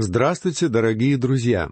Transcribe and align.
Здравствуйте, 0.00 0.68
дорогие 0.68 1.16
друзья! 1.16 1.70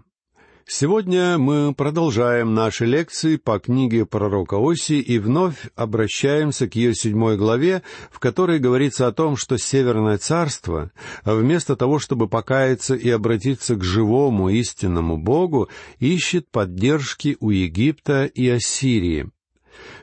Сегодня 0.65 1.37
мы 1.37 1.73
продолжаем 1.73 2.53
наши 2.53 2.85
лекции 2.85 3.37
по 3.37 3.57
книге 3.57 4.05
пророка 4.05 4.55
Оси 4.55 4.99
и 4.99 5.17
вновь 5.17 5.69
обращаемся 5.77 6.67
к 6.67 6.75
ее 6.75 6.93
седьмой 6.93 7.37
главе, 7.37 7.83
в 8.11 8.19
которой 8.19 8.59
говорится 8.59 9.07
о 9.07 9.13
том, 9.13 9.37
что 9.37 9.57
Северное 9.57 10.17
Царство, 10.17 10.91
вместо 11.23 11.77
того, 11.77 11.99
чтобы 11.99 12.27
покаяться 12.27 12.95
и 12.95 13.09
обратиться 13.09 13.77
к 13.77 13.83
живому 13.85 14.49
истинному 14.49 15.15
Богу, 15.15 15.69
ищет 15.99 16.51
поддержки 16.51 17.37
у 17.39 17.51
Египта 17.51 18.25
и 18.25 18.49
Ассирии. 18.49 19.29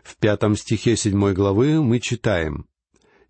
В 0.03 0.17
пятом 0.17 0.57
стихе 0.57 0.97
седьмой 0.97 1.35
главы 1.35 1.83
мы 1.83 2.01
читаем 2.01 2.65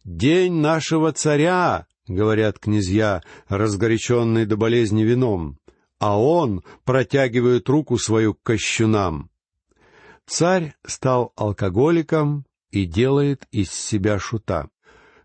«День 0.04 0.52
нашего 0.52 1.10
царя!»— 1.10 1.88
говорят 2.06 2.58
князья, 2.58 3.22
разгоряченные 3.48 4.46
до 4.46 4.56
болезни 4.56 5.02
вином 5.02 5.58
а 5.98 6.20
он 6.20 6.62
протягивает 6.84 7.66
руку 7.70 7.96
свою 7.96 8.34
к 8.34 8.42
кощунам. 8.42 9.30
Царь 10.26 10.74
стал 10.86 11.32
алкоголиком 11.34 12.44
и 12.70 12.84
делает 12.84 13.46
из 13.50 13.70
себя 13.72 14.18
шута. 14.18 14.68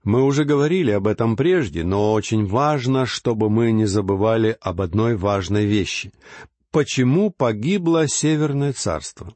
Мы 0.06 0.24
уже 0.24 0.46
говорили 0.46 0.92
об 0.92 1.08
этом 1.08 1.36
прежде, 1.36 1.84
но 1.84 2.14
очень 2.14 2.46
важно, 2.46 3.06
чтобы 3.06 3.50
мы 3.50 3.74
не 3.74 3.86
забывали 3.86 4.58
об 4.62 4.80
одной 4.80 5.18
важной 5.18 5.66
вещи. 5.66 6.14
Почему 6.72 7.30
погибло 7.30 8.08
Северное 8.08 8.72
Царство? 8.72 9.34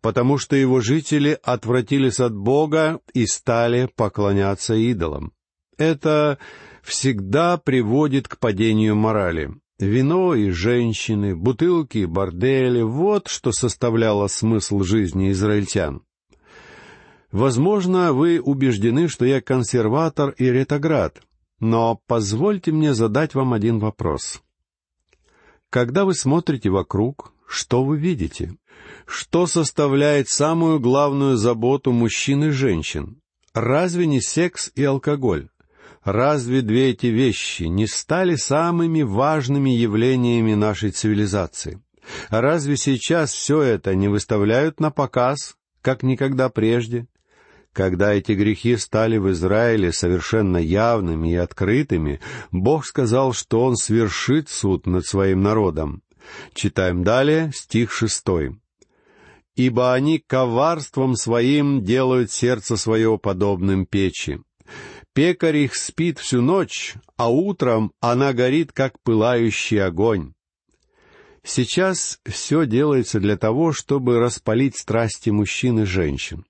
Потому 0.00 0.38
что 0.38 0.54
его 0.54 0.80
жители 0.80 1.38
отвратились 1.42 2.20
от 2.20 2.36
Бога 2.36 3.00
и 3.14 3.26
стали 3.26 3.88
поклоняться 3.96 4.74
идолам. 4.74 5.32
Это 5.82 6.38
всегда 6.84 7.56
приводит 7.56 8.28
к 8.28 8.38
падению 8.38 8.94
морали. 8.94 9.50
Вино 9.80 10.36
и 10.36 10.50
женщины, 10.50 11.34
бутылки 11.34 11.98
и 11.98 12.06
бордели— 12.06 12.82
вот 12.82 13.26
что 13.26 13.50
составляло 13.50 14.28
смысл 14.28 14.82
жизни 14.84 15.32
израильтян. 15.32 16.02
Возможно, 17.32 18.12
вы 18.12 18.40
убеждены, 18.40 19.08
что 19.08 19.24
я 19.24 19.40
консерватор 19.40 20.30
и 20.38 20.48
ретоград, 20.48 21.20
но 21.58 22.00
позвольте 22.06 22.70
мне 22.70 22.94
задать 22.94 23.34
вам 23.34 23.52
один 23.52 23.80
вопрос. 23.80 24.40
Когда 25.68 26.04
вы 26.04 26.14
смотрите 26.14 26.70
вокруг, 26.70 27.32
что 27.48 27.82
вы 27.82 27.98
видите? 27.98 28.54
Что 29.04 29.48
составляет 29.48 30.28
самую 30.28 30.78
главную 30.78 31.36
заботу 31.36 31.90
мужчин 31.90 32.44
и 32.44 32.50
женщин? 32.50 33.18
Разве 33.54 34.06
не 34.06 34.20
секс 34.20 34.70
и 34.76 34.84
алкоголь? 34.84 35.48
Разве 36.04 36.62
две 36.62 36.90
эти 36.90 37.06
вещи 37.06 37.64
не 37.64 37.86
стали 37.86 38.36
самыми 38.36 39.02
важными 39.02 39.70
явлениями 39.70 40.54
нашей 40.54 40.90
цивилизации? 40.90 41.80
Разве 42.30 42.76
сейчас 42.76 43.32
все 43.32 43.62
это 43.62 43.94
не 43.94 44.08
выставляют 44.08 44.80
на 44.80 44.90
показ, 44.90 45.56
как 45.80 46.02
никогда 46.02 46.48
прежде? 46.48 47.06
Когда 47.72 48.12
эти 48.12 48.32
грехи 48.32 48.76
стали 48.76 49.16
в 49.16 49.30
Израиле 49.30 49.92
совершенно 49.92 50.58
явными 50.58 51.32
и 51.32 51.36
открытыми, 51.36 52.20
Бог 52.50 52.84
сказал, 52.84 53.32
что 53.32 53.64
Он 53.64 53.76
свершит 53.76 54.50
суд 54.50 54.86
над 54.86 55.06
своим 55.06 55.42
народом. 55.42 56.02
Читаем 56.54 57.02
далее 57.02 57.50
стих 57.54 57.92
шестой. 57.92 58.58
«Ибо 59.54 59.92
они 59.92 60.18
коварством 60.18 61.14
своим 61.14 61.82
делают 61.82 62.30
сердце 62.30 62.76
свое 62.76 63.18
подобным 63.18 63.84
печи. 63.86 64.40
Пекарь 65.14 65.58
их 65.58 65.74
спит 65.74 66.18
всю 66.18 66.40
ночь, 66.40 66.94
а 67.16 67.30
утром 67.30 67.92
она 68.00 68.32
горит, 68.32 68.72
как 68.72 68.98
пылающий 69.02 69.84
огонь. 69.84 70.32
Сейчас 71.44 72.18
все 72.24 72.66
делается 72.66 73.20
для 73.20 73.36
того, 73.36 73.72
чтобы 73.72 74.20
распалить 74.20 74.78
страсти 74.78 75.30
мужчин 75.30 75.80
и 75.80 75.84
женщин. 75.84 76.46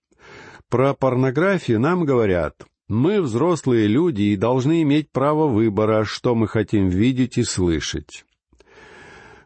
Про 0.69 0.95
порнографию 0.95 1.81
нам 1.81 2.05
говорят, 2.05 2.65
мы 2.89 3.21
взрослые 3.21 3.89
люди 3.89 4.23
и 4.23 4.37
должны 4.37 4.83
иметь 4.83 5.11
право 5.11 5.49
выбора, 5.49 6.05
что 6.05 6.35
мы 6.35 6.47
хотим 6.47 6.89
видеть 6.89 7.39
и 7.39 7.43
слышать. 7.43 8.25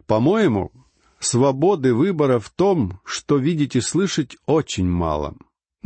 По-моему, 0.07 0.73
свободы 1.21 1.95
выбора 1.95 2.39
в 2.39 2.51
том, 2.51 3.01
что 3.05 3.39
видеть 3.39 3.77
и 3.77 3.81
слышать, 3.81 4.37
очень 4.47 4.89
мало. 4.89 5.37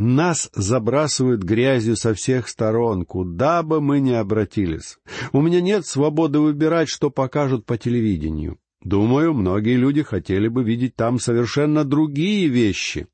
Нас 0.03 0.49
забрасывают 0.55 1.43
грязью 1.43 1.95
со 1.95 2.15
всех 2.15 2.49
сторон, 2.49 3.05
куда 3.05 3.61
бы 3.61 3.81
мы 3.81 3.99
ни 3.99 4.13
обратились. 4.13 4.97
У 5.31 5.41
меня 5.41 5.61
нет 5.61 5.85
свободы 5.85 6.39
выбирать, 6.39 6.89
что 6.89 7.11
покажут 7.11 7.67
по 7.67 7.77
телевидению. 7.77 8.57
Думаю, 8.83 9.35
многие 9.35 9.75
люди 9.75 10.01
хотели 10.01 10.47
бы 10.47 10.63
видеть 10.63 10.95
там 10.95 11.19
совершенно 11.19 11.83
другие 11.83 12.47
вещи. 12.47 13.09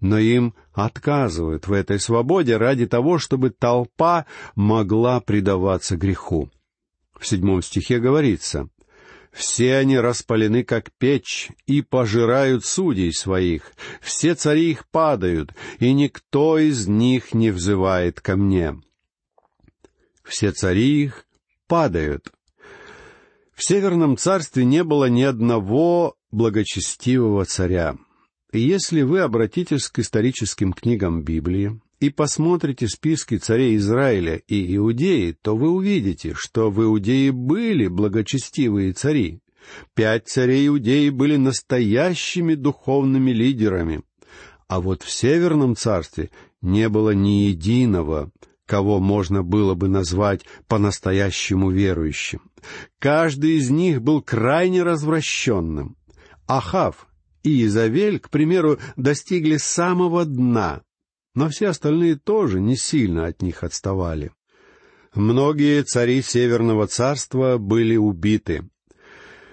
Но 0.00 0.16
им 0.16 0.54
отказывают 0.72 1.68
в 1.68 1.74
этой 1.74 2.00
свободе 2.00 2.56
ради 2.56 2.86
того, 2.86 3.18
чтобы 3.18 3.50
толпа 3.50 4.24
могла 4.54 5.20
предаваться 5.20 5.98
греху. 5.98 6.48
В 7.20 7.26
седьмом 7.26 7.60
стихе 7.60 7.98
говорится, 7.98 8.70
все 9.34 9.76
они 9.78 9.98
распалены, 9.98 10.62
как 10.62 10.92
печь, 10.92 11.50
и 11.66 11.82
пожирают 11.82 12.64
судей 12.64 13.12
своих. 13.12 13.72
Все 14.00 14.36
цари 14.36 14.70
их 14.70 14.86
падают, 14.88 15.52
и 15.80 15.92
никто 15.92 16.56
из 16.56 16.86
них 16.86 17.34
не 17.34 17.50
взывает 17.50 18.20
ко 18.20 18.36
мне. 18.36 18.80
Все 20.22 20.52
цари 20.52 21.02
их 21.02 21.26
падают. 21.66 22.32
В 23.54 23.64
Северном 23.64 24.16
царстве 24.16 24.64
не 24.64 24.84
было 24.84 25.06
ни 25.06 25.22
одного 25.22 26.16
благочестивого 26.30 27.44
царя. 27.44 27.96
И 28.52 28.60
если 28.60 29.02
вы 29.02 29.18
обратитесь 29.18 29.88
к 29.88 29.98
историческим 29.98 30.72
книгам 30.72 31.22
Библии, 31.22 31.80
и 32.04 32.10
посмотрите 32.10 32.86
списки 32.86 33.38
царей 33.38 33.76
Израиля 33.76 34.36
и 34.46 34.76
Иудеи, 34.76 35.32
то 35.40 35.56
вы 35.56 35.70
увидите, 35.70 36.34
что 36.36 36.70
в 36.70 36.82
Иудее 36.82 37.32
были 37.32 37.86
благочестивые 37.86 38.92
цари. 38.92 39.40
Пять 39.94 40.28
царей 40.28 40.68
Иудеи 40.68 41.08
были 41.08 41.36
настоящими 41.36 42.54
духовными 42.54 43.30
лидерами. 43.30 44.02
А 44.68 44.80
вот 44.80 45.02
в 45.02 45.10
Северном 45.10 45.76
царстве 45.76 46.30
не 46.60 46.90
было 46.90 47.12
ни 47.12 47.46
единого, 47.46 48.30
кого 48.66 49.00
можно 49.00 49.42
было 49.42 49.74
бы 49.74 49.88
назвать 49.88 50.42
по-настоящему 50.68 51.70
верующим. 51.70 52.42
Каждый 52.98 53.56
из 53.56 53.70
них 53.70 54.02
был 54.02 54.20
крайне 54.20 54.82
развращенным. 54.82 55.96
Ахав 56.46 57.06
и 57.42 57.64
Изавель, 57.64 58.20
к 58.20 58.28
примеру, 58.28 58.78
достигли 58.96 59.56
самого 59.56 60.26
дна, 60.26 60.82
но 61.34 61.48
все 61.48 61.68
остальные 61.68 62.16
тоже 62.16 62.60
не 62.60 62.76
сильно 62.76 63.26
от 63.26 63.42
них 63.42 63.64
отставали. 63.64 64.32
Многие 65.14 65.82
цари 65.84 66.22
Северного 66.22 66.86
царства 66.86 67.58
были 67.58 67.96
убиты. 67.96 68.68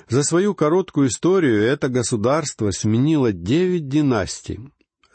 За 0.09 0.23
свою 0.23 0.55
короткую 0.55 1.07
историю 1.07 1.61
это 1.63 1.87
государство 1.87 2.71
сменило 2.71 3.31
девять 3.31 3.87
династий. 3.87 4.59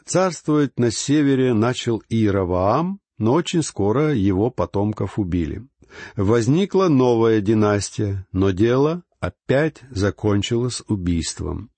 Царствовать 0.05 0.79
на 0.79 0.89
севере 0.89 1.53
начал 1.53 2.01
Иераваам, 2.09 3.01
но 3.17 3.33
очень 3.33 3.61
скоро 3.61 4.15
его 4.15 4.49
потомков 4.49 5.19
убили. 5.19 5.67
Возникла 6.15 6.87
новая 6.87 7.41
династия, 7.41 8.25
но 8.31 8.51
дело 8.51 9.03
опять 9.19 9.81
закончилось 9.91 10.81
убийством. 10.87 11.69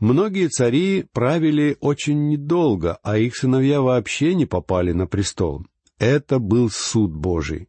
Многие 0.00 0.48
цари 0.48 1.06
правили 1.12 1.76
очень 1.80 2.28
недолго, 2.28 2.98
а 3.02 3.18
их 3.18 3.36
сыновья 3.36 3.80
вообще 3.80 4.34
не 4.34 4.46
попали 4.46 4.92
на 4.92 5.06
престол. 5.06 5.64
Это 5.98 6.38
был 6.38 6.70
суд 6.70 7.12
Божий. 7.12 7.68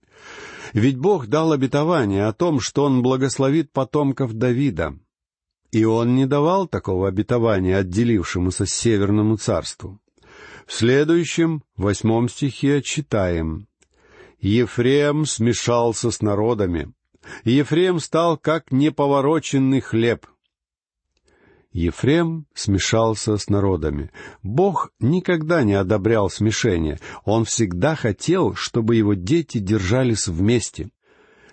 Ведь 0.73 0.97
Бог 0.97 1.27
дал 1.27 1.51
обетование 1.51 2.25
о 2.25 2.33
том, 2.33 2.59
что 2.59 2.83
Он 2.83 3.01
благословит 3.01 3.71
потомков 3.71 4.33
Давида. 4.33 4.97
И 5.71 5.83
Он 5.83 6.15
не 6.15 6.25
давал 6.25 6.67
такого 6.67 7.07
обетования 7.07 7.77
отделившемуся 7.77 8.65
Северному 8.65 9.37
царству. 9.37 9.99
В 10.65 10.73
следующем, 10.73 11.63
восьмом 11.77 12.29
стихе, 12.29 12.81
читаем 12.83 13.67
«Ефрем 14.39 15.25
смешался 15.25 16.11
с 16.11 16.21
народами. 16.21 16.93
Ефрем 17.43 17.99
стал 17.99 18.37
как 18.37 18.71
неповороченный 18.71 19.81
хлеб, 19.81 20.25
Ефрем 21.71 22.47
смешался 22.55 23.37
с 23.37 23.47
народами. 23.47 24.11
Бог 24.41 24.91
никогда 24.99 25.63
не 25.63 25.73
одобрял 25.73 26.29
смешение. 26.29 26.99
Он 27.25 27.45
всегда 27.45 27.95
хотел, 27.95 28.55
чтобы 28.55 28.95
его 28.95 29.13
дети 29.13 29.59
держались 29.59 30.27
вместе. 30.27 30.89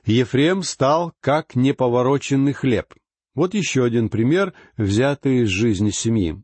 Ефрем 0.07 0.63
стал 0.63 1.13
как 1.21 1.55
неповороченный 1.55 2.55
хлеб. 2.55 2.95
Вот 3.35 3.53
еще 3.53 3.85
один 3.85 4.09
пример, 4.09 4.55
взятый 4.79 5.43
из 5.43 5.49
жизни 5.49 5.91
семьи. 5.91 6.43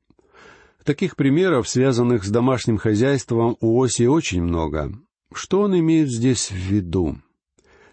Таких 0.85 1.17
примеров, 1.17 1.69
связанных 1.69 2.25
с 2.25 2.29
домашним 2.29 2.77
хозяйством, 2.77 3.57
у 3.61 3.83
Оси 3.83 4.07
очень 4.07 4.43
много. 4.43 4.93
Что 5.33 5.63
он 5.63 5.79
имеет 5.79 6.11
здесь 6.11 6.51
в 6.51 6.57
виду? 6.57 7.19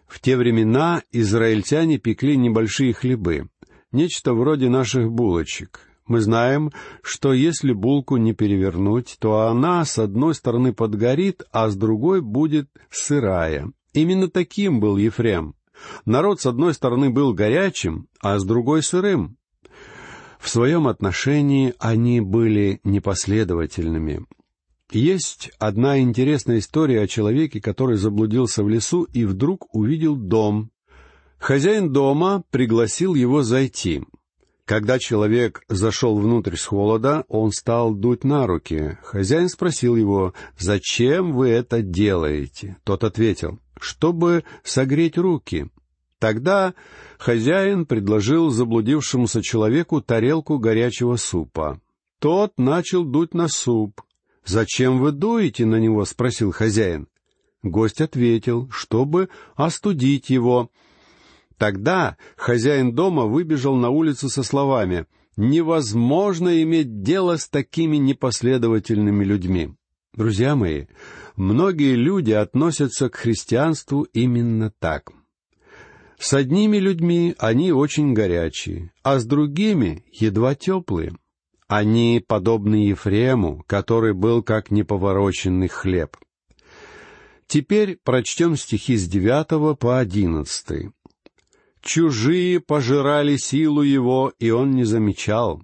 В 0.07 0.19
те 0.19 0.35
времена 0.35 1.03
израильтяне 1.11 1.99
пекли 1.99 2.35
небольшие 2.35 2.93
хлебы, 2.93 3.47
нечто 3.91 4.33
вроде 4.33 4.69
наших 4.69 5.11
булочек. 5.11 5.89
Мы 6.07 6.21
знаем, 6.21 6.71
что 7.03 7.33
если 7.33 7.71
булку 7.71 8.17
не 8.17 8.33
перевернуть, 8.33 9.17
то 9.19 9.47
она 9.47 9.85
с 9.85 9.99
одной 9.99 10.33
стороны 10.33 10.73
подгорит, 10.73 11.43
а 11.51 11.69
с 11.69 11.75
другой 11.75 12.21
будет 12.21 12.69
сырая. 12.89 13.71
Именно 13.93 14.27
таким 14.27 14.79
был 14.79 14.97
Ефрем. 14.97 15.53
Народ 16.05 16.41
с 16.41 16.45
одной 16.45 16.73
стороны 16.73 17.09
был 17.09 17.33
горячим, 17.33 18.07
а 18.21 18.39
с 18.39 18.43
другой 18.43 18.81
сырым. 18.83 19.37
В 20.39 20.49
своем 20.49 20.87
отношении 20.87 21.73
они 21.79 22.21
были 22.21 22.79
непоследовательными. 22.83 24.25
Есть 24.91 25.51
одна 25.59 25.99
интересная 25.99 26.57
история 26.57 27.01
о 27.01 27.07
человеке, 27.07 27.61
который 27.61 27.97
заблудился 27.97 28.63
в 28.63 28.69
лесу 28.69 29.03
и 29.03 29.25
вдруг 29.25 29.73
увидел 29.75 30.15
дом. 30.15 30.71
Хозяин 31.39 31.91
дома 31.91 32.43
пригласил 32.51 33.15
его 33.15 33.41
зайти. 33.41 34.03
Когда 34.65 34.99
человек 34.99 35.63
зашел 35.67 36.19
внутрь 36.19 36.55
с 36.55 36.65
холода, 36.65 37.25
он 37.27 37.51
стал 37.51 37.95
дуть 37.95 38.23
на 38.23 38.45
руки. 38.45 38.99
Хозяин 39.01 39.49
спросил 39.49 39.95
его, 39.95 40.35
«Зачем 40.59 41.33
вы 41.33 41.49
это 41.49 41.81
делаете?» 41.81 42.77
Тот 42.83 43.03
ответил, 43.03 43.59
«Чтобы 43.79 44.43
согреть 44.63 45.17
руки». 45.17 45.71
Тогда 46.19 46.75
хозяин 47.17 47.85
предложил 47.85 48.49
заблудившемуся 48.51 49.41
человеку 49.41 50.01
тарелку 50.01 50.59
горячего 50.59 51.15
супа. 51.15 51.79
Тот 52.19 52.59
начал 52.59 53.05
дуть 53.05 53.33
на 53.33 53.47
суп. 53.47 54.01
«Зачем 54.45 54.99
вы 54.99 55.11
дуете 55.13 55.65
на 55.65 55.77
него?»— 55.77 56.03
спросил 56.05 56.51
хозяин. 56.51 57.07
Гость 57.63 58.01
ответил, 58.01 58.69
чтобы 58.71 59.29
остудить 59.55 60.29
его. 60.29 60.69
Тогда 61.59 62.15
хозяин 62.37 62.95
дома 62.95 63.25
выбежал 63.25 63.75
на 63.75 63.89
улицу 63.89 64.29
со 64.29 64.43
словами 64.43 65.05
«Невозможно 65.35 66.63
иметь 66.63 67.03
дело 67.03 67.37
с 67.37 67.49
такими 67.49 67.97
непоследовательными 67.97 69.25
людьми». 69.25 69.75
Друзья 70.15 70.55
мои, 70.55 70.85
многие 71.35 71.95
люди 71.95 72.31
относятся 72.31 73.09
к 73.09 73.15
христианству 73.15 74.03
именно 74.13 74.71
так. 74.79 75.11
С 76.17 76.33
одними 76.33 76.77
людьми 76.77 77.35
они 77.37 77.73
очень 77.73 78.13
горячие, 78.13 78.91
а 79.03 79.19
с 79.19 79.25
другими 79.25 80.05
едва 80.13 80.55
теплые. 80.55 81.13
Они 81.67 82.23
подобны 82.25 82.87
Ефрему, 82.87 83.63
который 83.67 84.13
был 84.13 84.43
как 84.43 84.71
неповороченный 84.71 85.67
хлеб. 85.67 86.15
Теперь 87.47 87.97
прочтем 88.01 88.55
стихи 88.55 88.95
с 88.95 89.07
девятого 89.07 89.73
по 89.73 89.99
одиннадцатый. 89.99 90.91
«Чужие 91.81 92.59
пожирали 92.59 93.37
силу 93.37 93.81
его, 93.81 94.33
и 94.39 94.49
он 94.49 94.71
не 94.71 94.83
замечал. 94.83 95.63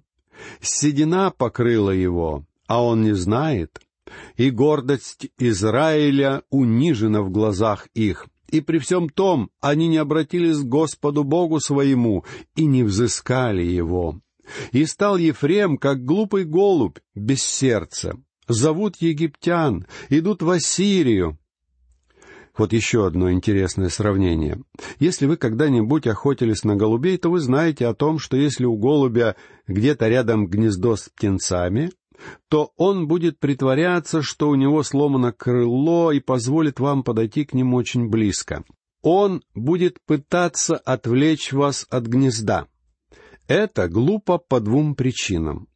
Седина 0.62 1.32
покрыла 1.32 1.92
его, 1.92 2.46
а 2.68 2.84
он 2.84 3.02
не 3.02 3.14
знает. 3.14 3.80
И 4.38 4.50
гордость 4.50 5.28
Израиля 5.38 6.44
унижена 6.50 7.22
в 7.22 7.32
глазах 7.32 7.88
их, 7.94 8.28
и 8.50 8.62
при 8.62 8.78
всем 8.80 9.10
том 9.10 9.50
они 9.62 9.88
не 9.88 9.98
обратились 9.98 10.60
к 10.60 10.66
Господу 10.66 11.24
Богу 11.24 11.60
своему 11.60 12.24
и 12.56 12.66
не 12.66 12.84
взыскали 12.84 13.64
его. 13.64 14.20
И 14.72 14.86
стал 14.86 15.18
Ефрем, 15.18 15.78
как 15.78 16.06
глупый 16.06 16.46
голубь, 16.46 17.00
без 17.16 17.44
сердца. 17.44 18.18
Зовут 18.48 18.98
египтян, 18.98 19.88
идут 20.10 20.44
в 20.44 20.50
Ассирию. 20.52 21.40
Вот 22.57 22.72
еще 22.72 23.06
одно 23.06 23.31
интересное 23.31 23.90
сравнение. 23.90 24.62
Если 25.00 25.25
вы 25.25 25.36
когда-нибудь 25.36 26.07
охотились 26.07 26.63
на 26.63 26.75
голубей, 26.75 27.18
то 27.18 27.30
вы 27.30 27.40
знаете 27.40 27.86
о 27.88 27.94
том, 27.94 28.18
что 28.18 28.38
если 28.38 28.66
у 28.66 28.78
голубя 28.78 29.36
где-то 29.68 30.07
рядом 30.07 30.48
гнездо 30.48 30.96
с 30.96 31.10
птенцами, 31.10 31.92
то 32.48 32.72
он 32.78 33.07
будет 33.07 33.40
притворяться, 33.40 34.22
что 34.22 34.50
у 34.50 34.56
него 34.56 34.84
сломано 34.84 35.34
крыло 35.34 36.13
и 36.13 36.22
позволит 36.22 36.80
вам 36.80 37.04
подойти 37.04 37.44
к 37.44 37.54
нему 37.54 37.75
очень 37.75 38.07
близко. 38.07 38.63
Он 39.02 39.44
будет 39.54 39.98
пытаться 40.06 40.78
отвлечь 40.78 41.52
вас 41.52 41.86
от 41.90 42.07
гнезда. 42.07 42.68
Это 43.48 43.88
глупо 43.90 44.38
по 44.38 44.60
двум 44.60 44.96
причинам. 44.96 45.68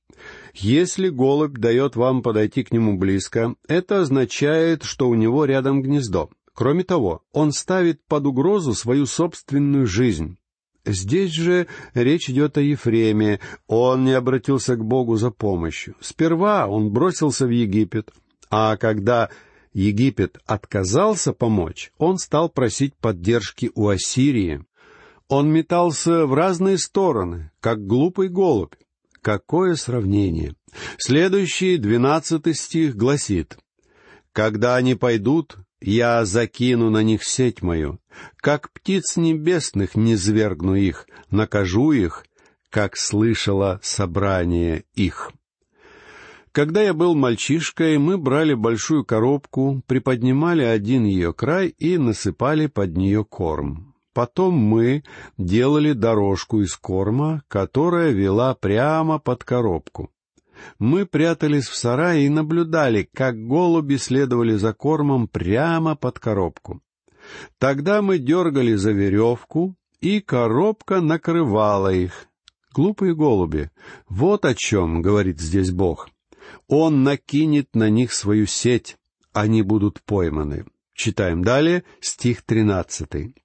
Если 0.53 1.09
голубь 1.09 1.57
дает 1.57 1.95
вам 1.95 2.23
подойти 2.23 2.63
к 2.63 2.71
нему 2.71 2.97
близко, 2.97 3.55
это 3.67 4.01
означает, 4.01 4.83
что 4.83 5.07
у 5.07 5.15
него 5.15 5.45
рядом 5.45 5.81
гнездо. 5.81 6.29
Кроме 6.59 6.83
того, 6.83 7.21
он 7.31 7.53
ставит 7.53 8.03
под 8.05 8.25
угрозу 8.25 8.73
свою 8.73 9.05
собственную 9.05 9.87
жизнь. 9.87 10.37
Здесь 10.85 11.31
же 11.31 11.67
речь 11.93 12.29
идет 12.29 12.57
о 12.57 12.61
Ефреме. 12.61 13.39
Он 13.67 14.03
не 14.03 14.11
обратился 14.11 14.75
к 14.75 14.83
Богу 14.83 15.15
за 15.15 15.31
помощью. 15.31 15.95
Сперва 16.01 16.67
он 16.67 16.91
бросился 16.91 17.47
в 17.47 17.49
Египет, 17.49 18.11
а 18.49 18.75
когда 18.75 19.29
Египет 19.71 20.39
отказался 20.45 21.31
помочь, 21.31 21.93
он 21.97 22.17
стал 22.17 22.49
просить 22.49 22.93
поддержки 22.93 23.71
у 23.73 23.87
Ассирии. 23.87 24.65
Он 25.29 25.49
метался 25.49 26.25
в 26.25 26.33
разные 26.33 26.77
стороны, 26.77 27.51
как 27.61 27.87
глупый 27.87 28.27
голубь. 28.27 28.73
Какое 29.21 29.75
сравнение! 29.75 30.55
Следующий, 30.97 31.77
двенадцатый 31.77 32.53
стих 32.53 32.97
гласит, 32.97 33.57
«Когда 34.33 34.75
они 34.75 34.95
пойдут, 34.95 35.57
я 35.81 36.25
закину 36.25 36.89
на 36.89 37.03
них 37.03 37.23
сеть 37.23 37.61
мою, 37.61 37.99
как 38.37 38.71
птиц 38.71 39.17
небесных 39.17 39.95
не 39.95 40.17
свергну 40.17 40.75
их, 40.75 41.07
накажу 41.31 41.91
их, 41.91 42.25
как 42.69 42.97
слышала 42.97 43.79
собрание 43.81 44.83
их. 44.93 45.31
Когда 46.51 46.81
я 46.81 46.93
был 46.93 47.15
мальчишкой, 47.15 47.97
мы 47.99 48.17
брали 48.17 48.53
большую 48.53 49.05
коробку, 49.05 49.81
приподнимали 49.85 50.63
один 50.63 51.05
ее 51.05 51.31
край 51.31 51.67
и 51.67 51.97
насыпали 51.97 52.67
под 52.67 52.97
нее 52.97 53.23
корм. 53.23 53.93
Потом 54.13 54.55
мы 54.55 55.03
делали 55.37 55.93
дорожку 55.93 56.61
из 56.61 56.75
корма, 56.75 57.43
которая 57.47 58.11
вела 58.11 58.55
прямо 58.55 59.19
под 59.19 59.43
коробку 59.43 60.09
мы 60.77 61.05
прятались 61.05 61.67
в 61.67 61.75
сарае 61.75 62.25
и 62.25 62.29
наблюдали, 62.29 63.09
как 63.13 63.37
голуби 63.37 63.95
следовали 63.95 64.55
за 64.55 64.73
кормом 64.73 65.27
прямо 65.27 65.95
под 65.95 66.19
коробку. 66.19 66.81
Тогда 67.57 68.01
мы 68.01 68.17
дергали 68.17 68.75
за 68.75 68.91
веревку, 68.91 69.75
и 70.01 70.21
коробка 70.21 71.01
накрывала 71.01 71.93
их. 71.93 72.27
Глупые 72.73 73.15
голуби, 73.15 73.71
вот 74.07 74.45
о 74.45 74.55
чем 74.55 75.01
говорит 75.01 75.39
здесь 75.39 75.71
Бог. 75.71 76.09
Он 76.67 77.03
накинет 77.03 77.75
на 77.75 77.89
них 77.89 78.13
свою 78.13 78.45
сеть, 78.45 78.97
они 79.33 79.61
будут 79.61 80.01
пойманы. 80.03 80.65
Читаем 80.93 81.43
далее 81.43 81.83
стих 82.01 82.41
тринадцатый. 82.43 83.35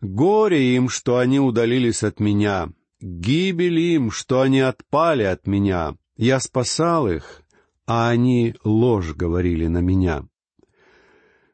«Горе 0.00 0.76
им, 0.76 0.88
что 0.88 1.18
они 1.18 1.38
удалились 1.38 2.02
от 2.02 2.20
меня, 2.20 2.70
гибель 3.00 3.78
им, 3.78 4.10
что 4.10 4.40
они 4.40 4.60
отпали 4.60 5.24
от 5.24 5.46
меня, 5.46 5.96
я 6.20 6.38
спасал 6.38 7.08
их, 7.08 7.42
а 7.86 8.10
они 8.10 8.54
ложь 8.62 9.14
говорили 9.14 9.68
на 9.68 9.78
меня. 9.78 10.26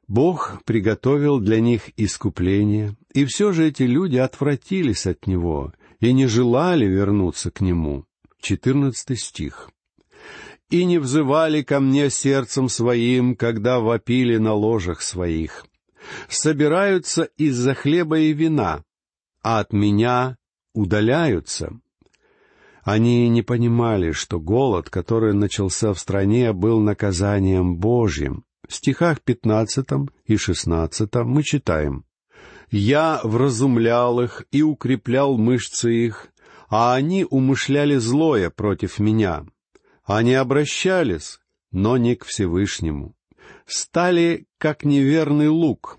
Бог 0.09 0.61
приготовил 0.65 1.39
для 1.39 1.61
них 1.61 1.91
искупление, 1.97 2.97
и 3.15 3.25
все 3.27 3.53
же 3.53 3.69
эти 3.69 3.85
люди 3.85 4.17
отвратились 4.17 5.07
от 5.07 5.29
Него 5.29 5.73
и 6.01 6.13
не 6.13 6.27
желали 6.27 6.85
вернуться 6.85 7.53
к 7.53 7.61
Нему. 7.61 8.07
Четырнадцатый 8.41 9.17
стих. 9.17 9.71
«И 10.69 10.85
не 10.85 10.99
взывали 10.99 11.63
ко 11.63 11.79
мне 11.79 12.11
сердцем 12.11 12.69
своим, 12.69 13.37
когда 13.37 13.79
вопили 13.79 14.37
на 14.37 14.53
ложах 14.53 15.01
своих. 15.01 15.65
Собираются 16.29 17.23
из-за 17.37 17.75
хлеба 17.75 18.19
и 18.19 18.33
вина, 18.33 18.83
а 19.43 19.61
от 19.61 19.73
меня 19.73 20.37
удаляются. 20.75 21.79
Они 22.87 23.29
не 23.29 23.43
понимали, 23.43 24.13
что 24.13 24.39
голод, 24.39 24.91
который 24.91 25.35
начался 25.35 25.93
в 25.93 25.99
стране, 25.99 26.53
был 26.53 26.79
наказанием 26.79 27.79
Божьим. 27.79 28.45
В 28.69 28.73
стихах 28.73 29.23
пятнадцатом 29.23 30.09
и 30.25 30.37
шестнадцатом 30.37 31.29
мы 31.29 31.43
читаем 31.43 32.05
«Я 32.71 33.21
вразумлял 33.25 34.21
их 34.21 34.45
и 34.53 34.63
укреплял 34.63 35.37
мышцы 35.37 35.93
их, 35.93 36.29
а 36.69 36.95
они 36.95 37.27
умышляли 37.29 37.97
злое 37.97 38.51
против 38.51 39.01
меня. 39.01 39.45
Они 40.05 40.35
обращались, 40.35 41.41
но 41.73 41.97
не 41.97 42.15
к 42.15 42.25
Всевышнему. 42.25 43.17
Стали, 43.67 44.47
как 44.59 44.85
неверный 44.85 45.49
лук, 45.49 45.99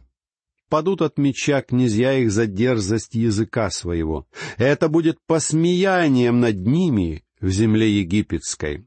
падут 0.70 1.02
от 1.02 1.18
меча 1.18 1.62
князья 1.62 2.14
их 2.14 2.32
за 2.32 2.48
дерзость 2.48 3.16
языка 3.16 3.70
своего. 3.70 4.28
Это 4.58 4.90
будет 4.90 5.18
посмеянием 5.26 6.40
над 6.40 6.66
ними 6.66 7.24
в 7.40 7.50
земле 7.50 7.90
египетской. 8.00 8.86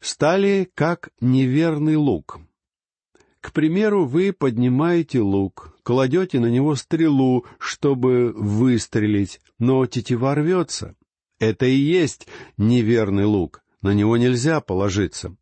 Стали 0.00 0.70
как 0.74 1.10
неверный 1.20 1.96
лук. 1.96 2.40
К 3.40 3.52
примеру, 3.52 4.06
вы 4.06 4.32
поднимаете 4.32 5.20
лук, 5.20 5.76
кладете 5.82 6.40
на 6.40 6.46
него 6.46 6.74
стрелу, 6.74 7.46
чтобы 7.58 8.32
выстрелить, 8.32 9.40
но 9.58 9.86
тетива 9.86 10.34
рвется. 10.34 10.94
Это 11.38 11.64
и 11.64 11.74
есть 11.74 12.28
неверный 12.58 13.24
лук, 13.24 13.62
на 13.80 13.94
него 13.94 14.18
нельзя 14.18 14.60
положиться. 14.60 15.34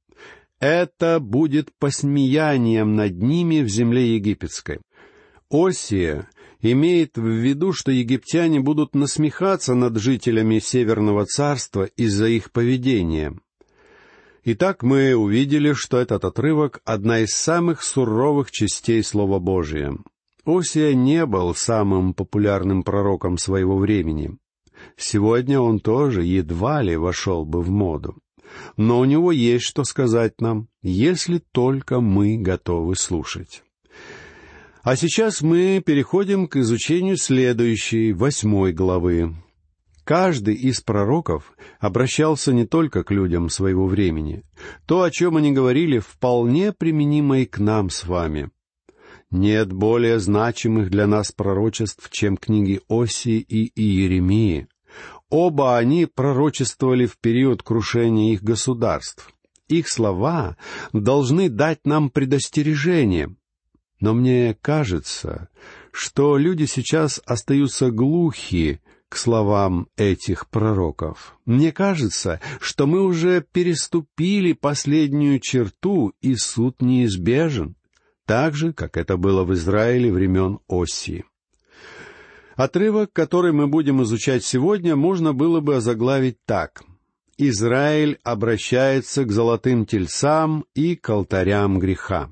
Это 0.60 1.18
будет 1.20 1.72
посмеянием 1.78 2.94
над 2.94 3.20
ними 3.20 3.60
в 3.60 3.68
земле 3.68 4.14
египетской. 4.14 4.80
Осия 5.50 6.28
имеет 6.60 7.16
в 7.16 7.26
виду, 7.26 7.72
что 7.72 7.90
египтяне 7.90 8.60
будут 8.60 8.94
насмехаться 8.94 9.74
над 9.74 9.96
жителями 9.96 10.58
Северного 10.58 11.24
царства 11.24 11.84
из-за 11.84 12.26
их 12.28 12.52
поведения. 12.52 13.38
Итак, 14.44 14.82
мы 14.82 15.14
увидели, 15.14 15.72
что 15.72 15.98
этот 15.98 16.24
отрывок— 16.24 16.80
одна 16.84 17.20
из 17.20 17.30
самых 17.30 17.82
суровых 17.82 18.50
частей 18.50 19.02
Слова 19.02 19.38
Божия. 19.38 19.96
Осия 20.44 20.94
не 20.94 21.26
был 21.26 21.54
самым 21.54 22.14
популярным 22.14 22.82
пророком 22.82 23.38
своего 23.38 23.76
времени. 23.78 24.38
Сегодня 24.96 25.60
он 25.60 25.80
тоже 25.80 26.24
едва 26.24 26.82
ли 26.82 26.96
вошел 26.96 27.44
бы 27.44 27.62
в 27.62 27.70
моду. 27.70 28.16
Но 28.76 29.00
у 29.00 29.04
него 29.04 29.32
есть 29.32 29.64
что 29.64 29.84
сказать 29.84 30.40
нам, 30.40 30.68
если 30.82 31.38
только 31.52 32.00
мы 32.00 32.38
готовы 32.38 32.96
слушать. 32.96 33.62
А 34.88 34.96
сейчас 34.96 35.42
мы 35.42 35.82
переходим 35.84 36.46
к 36.46 36.56
изучению 36.56 37.18
следующей, 37.18 38.14
восьмой 38.14 38.72
главы. 38.72 39.36
Каждый 40.02 40.54
из 40.54 40.80
пророков 40.80 41.52
обращался 41.78 42.54
не 42.54 42.66
только 42.66 43.04
к 43.04 43.10
людям 43.10 43.50
своего 43.50 43.86
времени. 43.86 44.44
То, 44.86 45.02
о 45.02 45.10
чем 45.10 45.36
они 45.36 45.52
говорили, 45.52 45.98
вполне 45.98 46.72
применимо 46.72 47.40
и 47.40 47.44
к 47.44 47.58
нам 47.58 47.90
с 47.90 48.06
вами. 48.06 48.48
Нет 49.30 49.74
более 49.74 50.18
значимых 50.20 50.88
для 50.88 51.06
нас 51.06 51.32
пророчеств, 51.32 52.08
чем 52.10 52.38
книги 52.38 52.80
Осии 52.88 53.40
и 53.40 53.70
Иеремии. 53.78 54.68
Оба 55.28 55.76
они 55.76 56.06
пророчествовали 56.06 57.04
в 57.04 57.18
период 57.18 57.62
крушения 57.62 58.32
их 58.32 58.42
государств. 58.42 59.34
Их 59.68 59.86
слова 59.86 60.56
должны 60.94 61.50
дать 61.50 61.84
нам 61.84 62.08
предостережение. 62.08 63.36
Но 64.00 64.14
мне 64.14 64.56
кажется, 64.60 65.48
что 65.92 66.36
люди 66.36 66.64
сейчас 66.64 67.20
остаются 67.26 67.90
глухи 67.90 68.80
к 69.08 69.16
словам 69.16 69.88
этих 69.96 70.48
пророков. 70.48 71.36
Мне 71.46 71.72
кажется, 71.72 72.40
что 72.60 72.86
мы 72.86 73.02
уже 73.02 73.44
переступили 73.52 74.52
последнюю 74.52 75.40
черту, 75.40 76.12
и 76.20 76.36
суд 76.36 76.82
неизбежен, 76.82 77.74
так 78.26 78.54
же, 78.54 78.72
как 78.72 78.96
это 78.96 79.16
было 79.16 79.44
в 79.44 79.54
Израиле 79.54 80.12
времен 80.12 80.58
Оси. 80.68 81.24
Отрывок, 82.54 83.12
который 83.12 83.52
мы 83.52 83.68
будем 83.68 84.02
изучать 84.02 84.44
сегодня, 84.44 84.96
можно 84.96 85.32
было 85.32 85.60
бы 85.60 85.76
озаглавить 85.76 86.38
так. 86.44 86.82
Израиль 87.38 88.18
обращается 88.24 89.24
к 89.24 89.30
золотым 89.30 89.86
тельцам 89.86 90.64
и 90.74 90.96
к 90.96 91.08
алтарям 91.08 91.78
греха. 91.78 92.28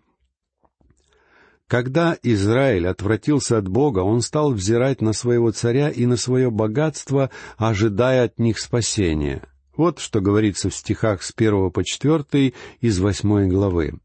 Когда 1.69 2.17
Израиль 2.23 2.87
отвратился 2.87 3.59
от 3.59 3.67
Бога, 3.67 4.01
он 4.01 4.21
стал 4.21 4.53
взирать 4.53 5.01
на 5.01 5.13
своего 5.13 5.51
царя 5.51 5.91
и 5.91 6.07
на 6.07 6.17
свое 6.17 6.51
богатство, 6.51 7.31
ожидая 7.57 8.25
от 8.25 8.39
них 8.39 8.61
спасения. 8.61 9.43
Вот 9.77 9.99
что 9.99 10.21
говорится 10.21 10.71
в 10.71 10.75
стихах 10.75 11.23
с 11.23 11.33
первого 11.33 11.71
по 11.71 11.85
четвертый 11.85 12.55
из 12.81 13.01
восьмой 13.01 13.49
главы. 13.49 13.99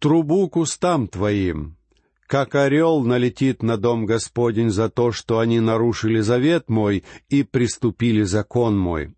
«Трубу 0.00 0.48
кустам 0.48 1.06
твоим, 1.06 1.76
как 2.26 2.56
орел 2.56 3.02
налетит 3.02 3.62
на 3.62 3.76
дом 3.76 4.04
Господень 4.04 4.70
за 4.70 4.88
то, 4.88 5.12
что 5.12 5.38
они 5.38 5.60
нарушили 5.60 6.20
завет 6.20 6.68
мой 6.68 7.04
и 7.28 7.44
приступили 7.44 8.24
закон 8.24 8.76
мой. 8.76 9.14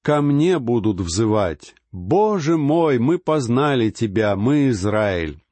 Ко 0.00 0.22
мне 0.22 0.58
будут 0.58 1.00
взывать, 1.00 1.74
«Боже 1.92 2.56
мой, 2.56 2.98
мы 2.98 3.18
познали 3.18 3.90
Тебя, 3.90 4.36
мы 4.36 4.70
Израиль». 4.70 5.42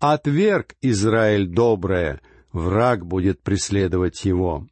Отверг 0.00 0.76
Израиль 0.80 1.46
доброе, 1.46 2.22
враг 2.52 3.04
будет 3.04 3.42
преследовать 3.42 4.24
его. 4.24 4.66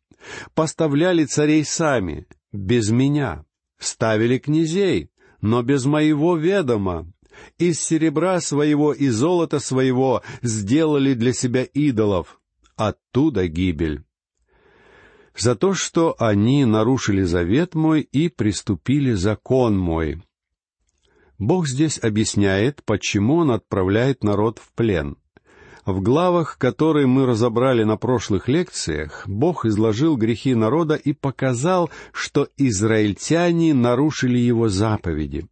Поставляли 0.55 1.27
царей 1.27 1.65
сами, 1.65 2.27
без 2.51 2.91
меня. 2.91 3.45
Ставили 3.79 4.39
князей, 4.39 5.11
но 5.43 5.63
без 5.63 5.85
моего 5.85 6.37
ведома. 6.37 7.13
Из 7.59 7.79
серебра 7.79 8.41
своего 8.41 8.95
и 8.95 9.09
золота 9.09 9.61
своего 9.61 10.23
сделали 10.41 11.13
для 11.13 11.35
себя 11.35 11.63
идолов. 11.63 12.41
Оттуда 12.75 13.49
гибель. 13.49 14.05
За 15.37 15.55
то, 15.55 15.75
что 15.75 16.17
они 16.19 16.65
нарушили 16.65 17.23
завет 17.23 17.75
мой 17.75 18.01
и 18.01 18.29
приступили 18.29 19.13
закон 19.13 19.79
мой, 19.79 20.23
Бог 21.39 21.69
здесь 21.69 21.99
объясняет, 22.03 22.83
почему 22.85 23.37
Он 23.37 23.53
отправляет 23.53 24.25
народ 24.25 24.59
в 24.59 24.73
плен. 24.75 25.17
В 25.87 26.03
главах, 26.03 26.59
которые 26.59 27.07
мы 27.07 27.25
разобрали 27.25 27.83
на 27.85 27.97
прошлых 27.97 28.49
лекциях, 28.49 29.25
Бог 29.27 29.65
изложил 29.65 30.17
грехи 30.17 30.55
народа 30.55 30.97
и 30.97 31.13
показал, 31.15 31.91
что 32.13 32.49
израильтяне 32.59 33.73
нарушили 33.73 34.37
Его 34.37 34.69
заповеди. 34.69 35.47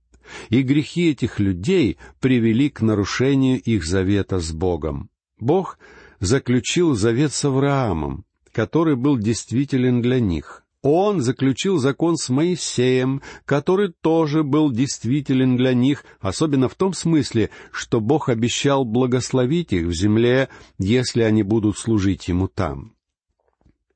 И 0.50 0.62
грехи 0.62 1.10
этих 1.10 1.38
людей 1.38 1.96
привели 2.20 2.68
к 2.68 2.82
нарушению 2.82 3.62
их 3.62 3.86
завета 3.86 4.40
с 4.40 4.52
Богом. 4.52 5.08
Бог 5.38 5.78
заключил 6.20 6.94
завет 6.94 7.32
с 7.32 7.44
Авраамом, 7.44 8.24
который 8.52 8.96
был 8.96 9.16
действителен 9.18 10.02
для 10.02 10.20
них. 10.20 10.65
Он 10.88 11.20
заключил 11.20 11.78
закон 11.78 12.16
с 12.16 12.28
Моисеем, 12.28 13.20
который 13.44 13.92
тоже 13.92 14.44
был 14.44 14.70
действителен 14.70 15.56
для 15.56 15.74
них, 15.74 16.04
особенно 16.20 16.68
в 16.68 16.76
том 16.76 16.92
смысле, 16.92 17.50
что 17.72 18.00
Бог 18.00 18.28
обещал 18.28 18.84
благословить 18.84 19.72
их 19.72 19.86
в 19.86 19.92
земле, 19.92 20.48
если 20.78 21.22
они 21.22 21.42
будут 21.42 21.76
служить 21.76 22.28
Ему 22.28 22.46
там. 22.46 22.94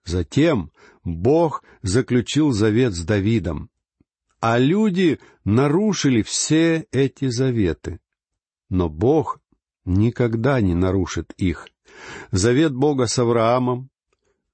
Затем 0.04 0.72
Бог 1.04 1.62
заключил 1.82 2.50
завет 2.50 2.92
с 2.94 3.04
Давидом, 3.04 3.70
а 4.40 4.58
люди 4.58 5.20
нарушили 5.44 6.22
все 6.22 6.88
эти 6.90 7.28
заветы. 7.28 8.00
Но 8.68 8.88
Бог 8.88 9.38
никогда 9.84 10.60
не 10.60 10.74
нарушит 10.74 11.34
их. 11.36 11.68
Завет 12.32 12.74
Бога 12.74 13.06
с 13.06 13.16
Авраамом, 13.16 13.90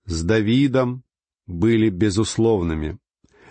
с 0.05 0.23
Давидом, 0.23 1.03
были 1.47 1.91
безусловными. 1.91 2.99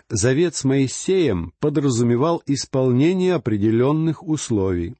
Завет 0.10 0.56
с 0.56 0.64
Моисеем 0.64 1.54
подразумевал 1.60 2.44
исполнение 2.46 3.34
определенных 3.34 4.24
условий. 4.24 4.96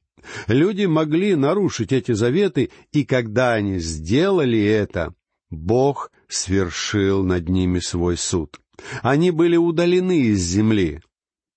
Люди 0.48 0.86
могли 0.86 1.36
нарушить 1.36 1.92
эти 1.92 2.12
заветы, 2.12 2.70
и 2.92 3.04
когда 3.04 3.52
они 3.52 3.78
сделали 3.78 4.60
это, 4.60 5.14
Бог 5.50 6.10
свершил 6.28 7.22
над 7.22 7.48
ними 7.48 7.78
свой 7.78 8.16
суд. 8.16 8.58
Они 9.02 9.30
были 9.30 9.56
удалены 9.56 10.22
из 10.22 10.40
земли. 10.40 11.00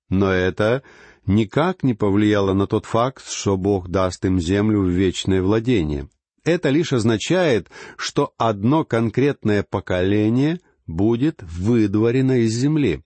Но 0.09 0.31
это 0.31 0.83
никак 1.25 1.83
не 1.83 1.95
повлияло 1.95 2.53
на 2.53 2.67
тот 2.67 2.85
факт, 2.85 3.27
что 3.27 3.57
Бог 3.57 3.89
даст 3.89 4.23
им 4.25 4.39
землю 4.39 4.81
в 4.81 4.89
вечное 4.89 5.41
владение. 5.41 6.07
Это 6.43 6.69
лишь 6.69 6.93
означает, 6.93 7.69
что 7.97 8.33
одно 8.37 8.85
конкретное 8.85 9.63
поколение 9.63 10.59
будет 10.89 11.43
выдворено 11.43 12.39
из 12.39 12.53
земли. 12.53 13.03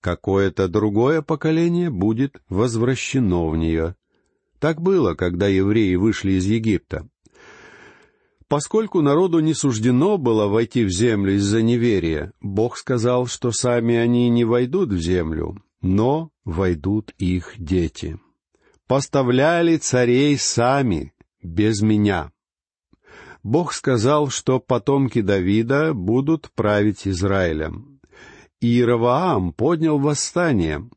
Какое-то 0.00 0.68
другое 0.68 1.22
поколение 1.22 1.90
будет 1.90 2.42
возвращено 2.48 3.48
в 3.48 3.56
нее. 3.56 3.96
Так 4.58 4.80
было, 4.80 5.14
когда 5.14 5.48
евреи 5.48 5.94
вышли 5.96 6.32
из 6.32 6.44
Египта. 6.46 7.08
Поскольку 8.48 9.00
народу 9.00 9.40
не 9.40 9.54
суждено 9.54 10.18
было 10.18 10.46
войти 10.46 10.84
в 10.84 10.90
землю 10.90 11.34
из-за 11.36 11.62
неверия, 11.62 12.32
Бог 12.40 12.76
сказал, 12.76 13.26
что 13.26 13.50
сами 13.50 13.96
они 13.96 14.28
не 14.28 14.44
войдут 14.44 14.90
в 14.90 14.98
землю, 14.98 15.56
но 15.80 16.30
войдут 16.44 17.14
их 17.18 17.54
дети. 17.56 18.20
«Поставляли 18.86 19.78
царей 19.78 20.36
сами, 20.36 21.14
без 21.42 21.80
меня». 21.80 22.33
Бог 23.44 23.74
сказал, 23.74 24.30
что 24.30 24.58
потомки 24.58 25.20
Давида 25.20 25.92
будут 25.92 26.50
править 26.54 27.06
Израилем. 27.06 28.00
И 28.60 28.68
Иераваам 28.68 29.52
поднял 29.52 29.98
восстание, 29.98 30.88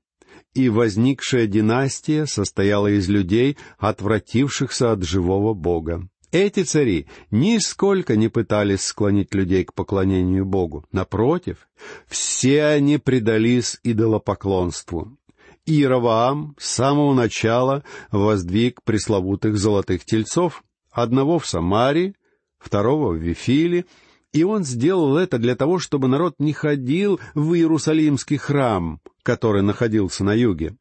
и 0.53 0.69
возникшая 0.69 1.45
династия 1.45 2.25
состояла 2.25 2.87
из 2.87 3.09
людей, 3.09 3.57
отвратившихся 3.77 4.93
от 4.93 5.03
живого 5.03 5.53
Бога. 5.53 6.07
Эти 6.31 6.63
цари 6.63 7.07
нисколько 7.31 8.15
не 8.15 8.29
пытались 8.29 8.85
склонить 8.85 9.35
людей 9.35 9.65
к 9.65 9.73
поклонению 9.73 10.45
Богу. 10.45 10.85
Напротив, 10.93 11.67
все 12.07 12.63
они 12.63 12.97
предались 12.97 13.77
идолопоклонству. 13.83 15.17
Иераваам 15.65 16.55
с 16.57 16.69
самого 16.69 17.13
начала 17.13 17.83
воздвиг 18.09 18.83
пресловутых 18.83 19.57
золотых 19.57 20.05
тельцов, 20.05 20.63
одного 20.91 21.39
в 21.39 21.45
Самаре, 21.45 22.13
второго 22.59 23.13
в 23.13 23.17
Вифиле, 23.17 23.85
и 24.33 24.43
он 24.43 24.63
сделал 24.63 25.17
это 25.17 25.37
для 25.37 25.55
того, 25.55 25.79
чтобы 25.79 26.07
народ 26.07 26.35
не 26.39 26.53
ходил 26.53 27.19
в 27.33 27.53
Иерусалимский 27.53 28.37
храм, 28.37 28.99
который 29.23 29.61
находился 29.61 30.23
на 30.23 30.33
юге. 30.33 30.75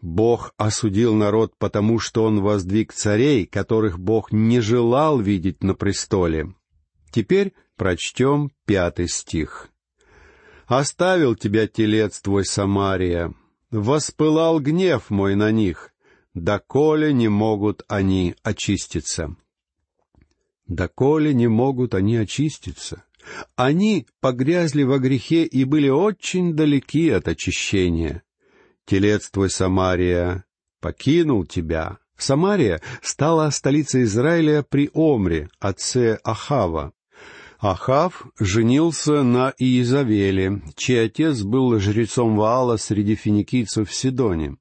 Бог 0.00 0.52
осудил 0.56 1.14
народ, 1.14 1.54
потому 1.58 2.00
что 2.00 2.24
он 2.24 2.40
воздвиг 2.40 2.92
царей, 2.92 3.46
которых 3.46 4.00
Бог 4.00 4.32
не 4.32 4.60
желал 4.60 5.20
видеть 5.20 5.62
на 5.62 5.74
престоле. 5.74 6.54
Теперь 7.12 7.52
прочтем 7.76 8.50
пятый 8.66 9.08
стих. 9.08 9.68
«Оставил 10.66 11.36
тебя 11.36 11.66
телец 11.68 12.20
твой, 12.20 12.44
Самария, 12.44 13.34
воспылал 13.70 14.58
гнев 14.58 15.10
мой 15.10 15.34
на 15.34 15.50
них, 15.50 15.92
доколе 16.34 17.12
не 17.12 17.28
могут 17.28 17.84
они 17.88 18.34
очиститься». 18.42 19.36
Доколе 20.74 21.34
не 21.34 21.48
могут 21.48 21.94
они 21.94 22.16
очиститься. 22.16 23.04
Они 23.56 24.06
погрязли 24.20 24.82
во 24.82 24.98
грехе 24.98 25.44
и 25.44 25.64
были 25.64 25.88
очень 25.88 26.54
далеки 26.54 27.10
от 27.10 27.28
очищения. 27.28 28.22
Телец 28.86 29.30
твой, 29.30 29.50
Самария, 29.50 30.44
покинул 30.80 31.44
тебя. 31.44 31.98
Самария 32.16 32.80
стала 33.02 33.50
столицей 33.50 34.04
Израиля 34.04 34.64
при 34.68 34.90
Омре, 34.92 35.50
отце 35.60 36.18
Ахава. 36.24 36.92
Ахав 37.58 38.26
женился 38.40 39.22
на 39.22 39.54
Иезавеле, 39.56 40.62
чей 40.74 41.04
отец 41.04 41.42
был 41.42 41.78
жрецом 41.78 42.36
Ваала 42.36 42.76
среди 42.76 43.14
финикийцев 43.14 43.88
в 43.88 43.94
Сидоне. 43.94 44.56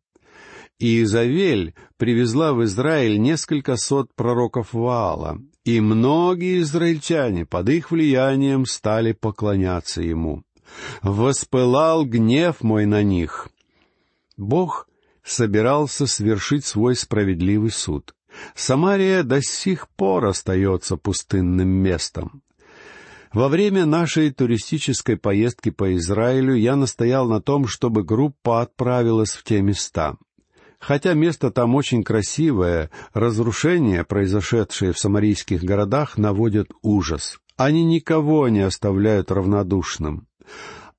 Иезавель 0.77 1.74
привезла 1.98 2.53
в 2.53 2.63
Израиль 2.63 3.20
несколько 3.20 3.75
сот 3.75 4.13
пророков 4.15 4.74
Ваала, 4.74 5.39
и 5.65 5.80
многие 5.80 6.62
израильтяне 6.62 7.46
под 7.46 7.70
их 7.70 7.91
влиянием 7.91 8.65
стали 8.65 9.13
поклоняться 9.13 10.01
ему. 10.01 10.44
«Воспылал 11.01 12.06
гнев 12.06 12.62
мой 12.62 12.86
на 12.86 13.03
них». 13.03 13.50
Бог 14.38 14.88
собирался 15.24 16.08
свершить 16.08 16.65
свой 16.65 16.96
справедливый 16.96 17.72
суд. 17.72 18.15
Самария 18.56 19.24
до 19.24 19.41
сих 19.41 19.89
пор 19.89 20.25
остается 20.25 20.98
пустынным 20.98 21.68
местом. 21.68 22.41
Во 23.34 23.48
время 23.48 23.86
нашей 23.86 24.32
туристической 24.32 25.15
поездки 25.18 25.70
по 25.70 25.96
Израилю 25.96 26.53
я 26.53 26.75
настоял 26.75 27.27
на 27.30 27.41
том, 27.41 27.68
чтобы 27.68 28.03
группа 28.03 28.62
отправилась 28.62 29.32
в 29.32 29.44
те 29.44 29.62
места. 29.62 30.18
Хотя 30.81 31.13
место 31.13 31.51
там 31.51 31.75
очень 31.75 32.03
красивое, 32.03 32.89
разрушения, 33.13 34.03
произошедшие 34.03 34.91
в 34.91 35.00
самарийских 35.00 35.63
городах, 35.63 36.17
наводят 36.17 36.67
ужас. 36.81 37.38
Они 37.55 37.85
никого 37.85 38.50
не 38.50 38.61
оставляют 38.61 39.31
равнодушным. 39.31 40.27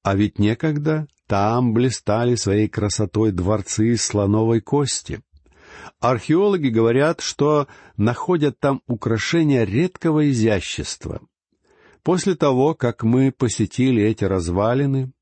А 0.02 0.14
ведь 0.14 0.38
некогда 0.38 1.08
там 1.26 1.74
блистали 1.74 2.36
своей 2.36 2.68
красотой 2.68 3.32
дворцы 3.32 3.96
слоновой 3.96 4.60
кости. 4.60 5.20
Археологи 6.00 6.68
говорят, 6.68 7.20
что 7.20 7.66
находят 7.96 8.60
там 8.60 8.82
украшения 8.86 9.64
редкого 9.64 10.30
изящества— 10.30 11.20
После 12.02 12.34
того, 12.34 12.74
как 12.74 13.04
мы 13.04 13.30
посетили 13.30 14.02
эти 14.02 14.24
развалины, 14.24 15.12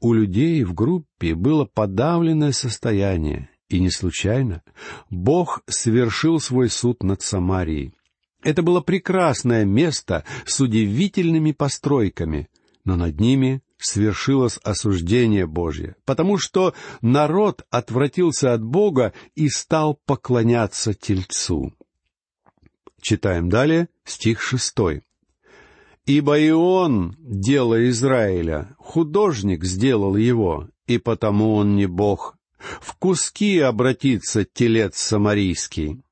у 0.00 0.12
людей 0.12 0.62
в 0.62 0.72
группе 0.72 1.34
было 1.34 1.64
подавленное 1.64 2.52
состояние, 2.52 3.50
и 3.68 3.80
не 3.80 3.90
случайно. 3.90 4.62
Бог 5.10 5.62
совершил 5.68 6.40
свой 6.40 6.68
суд 6.68 7.02
над 7.02 7.22
Самарией. 7.22 7.94
Это 8.42 8.62
было 8.62 8.80
прекрасное 8.80 9.64
место 9.64 10.24
с 10.46 10.60
удивительными 10.60 11.52
постройками, 11.52 12.48
но 12.84 12.96
над 12.96 13.20
ними 13.20 13.62
свершилось 13.78 14.58
осуждение 14.62 15.46
Божье, 15.46 15.96
потому 16.04 16.38
что 16.38 16.74
народ 17.00 17.66
отвратился 17.70 18.54
от 18.54 18.62
Бога 18.62 19.12
и 19.34 19.48
стал 19.48 19.98
поклоняться 20.06 20.94
Тельцу. 20.94 21.72
Читаем 23.00 23.48
далее 23.48 23.88
стих 24.04 24.40
шестой. 24.40 25.02
Ибо 26.06 26.38
и 26.38 26.50
он, 26.50 27.16
дело 27.18 27.88
Израиля, 27.90 28.74
художник 28.78 29.64
сделал 29.64 30.16
его, 30.16 30.68
и 30.86 30.98
потому 30.98 31.54
он 31.54 31.76
не 31.76 31.86
Бог. 31.86 32.37
В 32.58 32.96
куски 32.96 33.58
обратится 33.60 34.44
телец 34.44 34.96
самарийский. 34.96 36.02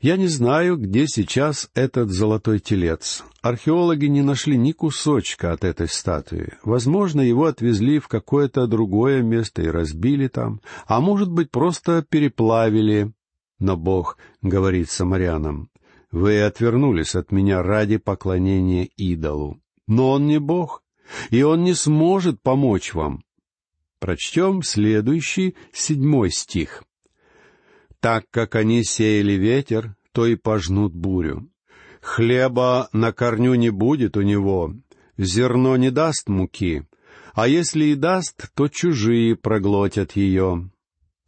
Я 0.00 0.16
не 0.16 0.26
знаю, 0.26 0.78
где 0.78 1.06
сейчас 1.06 1.70
этот 1.74 2.10
золотой 2.10 2.58
телец. 2.58 3.22
Археологи 3.40 4.06
не 4.06 4.22
нашли 4.22 4.56
ни 4.56 4.72
кусочка 4.72 5.52
от 5.52 5.62
этой 5.62 5.86
статуи. 5.86 6.54
Возможно, 6.64 7.20
его 7.20 7.44
отвезли 7.44 8.00
в 8.00 8.08
какое-то 8.08 8.66
другое 8.66 9.22
место 9.22 9.62
и 9.62 9.68
разбили 9.68 10.26
там, 10.26 10.60
а 10.86 11.00
может 11.00 11.30
быть, 11.30 11.52
просто 11.52 12.02
переплавили. 12.02 13.12
Но 13.60 13.76
Бог 13.76 14.18
говорит 14.40 14.90
самарянам, 14.90 15.70
вы 16.10 16.42
отвернулись 16.42 17.14
от 17.14 17.30
меня 17.30 17.62
ради 17.62 17.98
поклонения 17.98 18.88
идолу. 18.96 19.60
Но 19.86 20.10
он 20.10 20.26
не 20.26 20.40
Бог, 20.40 20.82
и 21.30 21.42
он 21.42 21.62
не 21.62 21.74
сможет 21.74 22.42
помочь 22.42 22.92
вам. 22.92 23.22
Прочтем 24.02 24.64
следующий, 24.64 25.54
седьмой 25.72 26.32
стих. 26.32 26.82
«Так 28.00 28.24
как 28.32 28.56
они 28.56 28.82
сеяли 28.82 29.34
ветер, 29.34 29.94
то 30.10 30.26
и 30.26 30.34
пожнут 30.34 30.92
бурю. 30.92 31.48
Хлеба 32.00 32.88
на 32.92 33.12
корню 33.12 33.54
не 33.54 33.70
будет 33.70 34.16
у 34.16 34.22
него, 34.22 34.74
зерно 35.18 35.76
не 35.76 35.92
даст 35.92 36.28
муки, 36.28 36.82
а 37.32 37.46
если 37.46 37.84
и 37.84 37.94
даст, 37.94 38.50
то 38.56 38.66
чужие 38.66 39.36
проглотят 39.36 40.16
ее. 40.16 40.68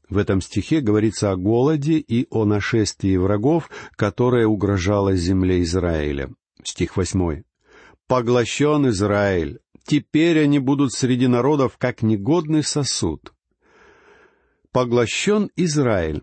В 0.08 0.18
этом 0.18 0.40
стихе 0.40 0.80
говорится 0.80 1.30
о 1.30 1.36
голоде 1.36 1.98
и 1.98 2.26
о 2.28 2.44
нашествии 2.44 3.16
врагов, 3.16 3.70
которое 3.94 4.48
угрожало 4.48 5.14
земле 5.14 5.62
Израиля. 5.62 6.30
Стих 6.64 6.96
восьмой. 6.96 7.44
«Поглощен 8.08 8.88
Израиль, 8.88 9.60
теперь 9.86 10.40
они 10.40 10.58
будут 10.58 10.92
среди 10.92 11.26
народов, 11.26 11.76
как 11.78 12.02
негодный 12.02 12.62
сосуд». 12.62 13.32
Поглощен 14.72 15.50
Израиль. 15.54 16.22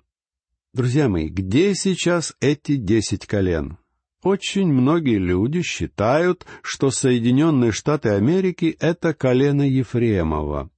Друзья 0.74 1.08
мои, 1.08 1.30
где 1.30 1.74
сейчас 1.74 2.34
эти 2.42 2.76
десять 2.76 3.26
колен? 3.26 3.78
Очень 4.24 4.68
многие 4.72 5.18
люди 5.18 5.62
считают, 5.64 6.46
что 6.62 6.92
Соединенные 6.92 7.72
Штаты 7.72 8.10
Америки— 8.10 8.78
это 8.80 9.14
колено 9.14 9.64
Ефремова. 9.64 10.70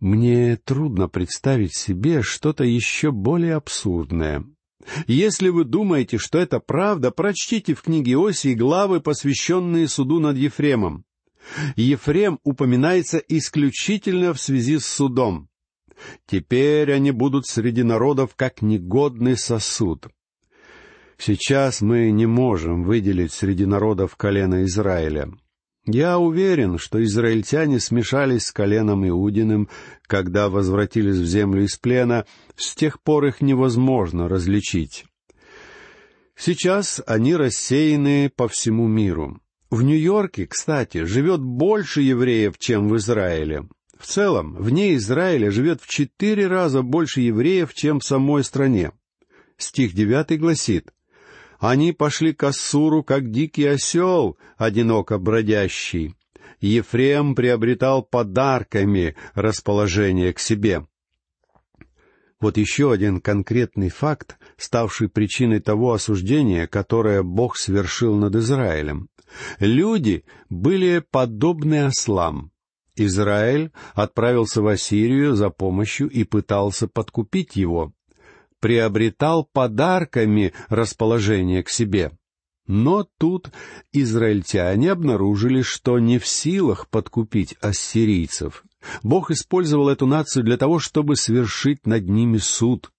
Мне 0.00 0.56
трудно 0.56 1.08
представить 1.08 1.76
себе 1.76 2.22
что-то 2.22 2.64
еще 2.64 3.10
более 3.10 3.56
абсурдное. 3.56 4.44
Если 5.06 5.50
вы 5.50 5.64
думаете, 5.64 6.16
что 6.16 6.38
это 6.38 6.58
правда, 6.58 7.10
прочтите 7.10 7.74
в 7.74 7.82
книге 7.82 8.16
Осии 8.16 8.54
главы, 8.54 9.00
посвященные 9.00 9.86
суду 9.88 10.18
над 10.20 10.38
Ефремом. 10.38 11.04
Ефрем 11.76 12.38
упоминается 12.44 13.18
исключительно 13.18 14.34
в 14.34 14.40
связи 14.40 14.78
с 14.78 14.86
судом. 14.86 15.48
Теперь 16.26 16.92
они 16.92 17.10
будут 17.10 17.46
среди 17.46 17.82
народов 17.82 18.34
как 18.36 18.62
негодный 18.62 19.36
сосуд. 19.36 20.08
Сейчас 21.18 21.82
мы 21.82 22.10
не 22.10 22.26
можем 22.26 22.84
выделить 22.84 23.32
среди 23.32 23.66
народов 23.66 24.16
колено 24.16 24.64
Израиля. 24.64 25.30
Я 25.84 26.18
уверен, 26.18 26.78
что 26.78 27.02
израильтяне 27.02 27.80
смешались 27.80 28.46
с 28.46 28.52
коленом 28.52 29.06
Иудиным, 29.06 29.68
когда 30.06 30.48
возвратились 30.48 31.16
в 31.16 31.24
землю 31.24 31.64
из 31.64 31.76
плена, 31.76 32.26
с 32.56 32.74
тех 32.74 33.02
пор 33.02 33.26
их 33.26 33.40
невозможно 33.40 34.28
различить. 34.28 35.04
Сейчас 36.36 37.02
они 37.06 37.34
рассеяны 37.34 38.30
по 38.34 38.48
всему 38.48 38.88
миру. 38.88 39.40
В 39.70 39.82
Нью-Йорке, 39.82 40.46
кстати, 40.46 41.04
живет 41.04 41.40
больше 41.40 42.02
евреев, 42.02 42.58
чем 42.58 42.88
в 42.88 42.96
Израиле. 42.96 43.68
В 43.96 44.06
целом, 44.06 44.56
вне 44.56 44.96
Израиля 44.96 45.52
живет 45.52 45.80
в 45.80 45.88
четыре 45.88 46.48
раза 46.48 46.82
больше 46.82 47.20
евреев, 47.20 47.72
чем 47.74 48.00
в 48.00 48.04
самой 48.04 48.42
стране. 48.42 48.92
Стих 49.56 49.92
девятый 49.92 50.38
гласит, 50.38 50.92
они 51.60 51.92
пошли 51.92 52.32
к 52.32 52.42
Ассуру, 52.42 53.04
как 53.04 53.30
дикий 53.30 53.66
осел, 53.66 54.38
одиноко 54.56 55.18
бродящий. 55.18 56.14
Ефрем 56.60 57.34
приобретал 57.34 58.02
подарками 58.02 59.14
расположение 59.34 60.32
к 60.32 60.40
себе. 60.40 60.86
Вот 62.40 62.56
еще 62.56 62.90
один 62.90 63.20
конкретный 63.20 63.90
факт, 63.90 64.38
ставший 64.56 65.10
причиной 65.10 65.60
того 65.60 65.92
осуждения, 65.92 66.66
которое 66.66 67.22
Бог 67.22 67.58
свершил 67.58 68.16
над 68.16 68.34
Израилем. 68.36 69.08
Люди 69.58 70.24
были 70.48 71.04
подобны 71.10 71.84
ослам. 71.84 72.50
Израиль 72.96 73.72
отправился 73.94 74.62
в 74.62 74.66
Ассирию 74.66 75.34
за 75.34 75.50
помощью 75.50 76.08
и 76.08 76.24
пытался 76.24 76.88
подкупить 76.88 77.56
его. 77.56 77.92
Приобретал 78.60 79.48
подарками 79.50 80.52
расположение 80.68 81.62
к 81.62 81.70
себе. 81.70 82.12
Но 82.66 83.08
тут 83.18 83.50
израильтяне 83.92 84.92
обнаружили, 84.92 85.62
что 85.62 85.98
не 85.98 86.18
в 86.18 86.26
силах 86.26 86.88
подкупить 86.88 87.56
ассирийцев. 87.60 88.64
Бог 89.02 89.30
использовал 89.30 89.88
эту 89.88 90.06
нацию 90.06 90.44
для 90.44 90.56
того, 90.56 90.78
чтобы 90.78 91.16
свершить 91.16 91.86
над 91.86 92.08
ними 92.08 92.38
суд. 92.38 92.92